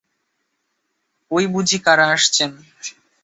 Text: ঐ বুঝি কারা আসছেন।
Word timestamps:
ঐ 1.31 1.37
বুঝি 1.47 1.77
কারা 1.79 2.05
আসছেন। 2.11 2.51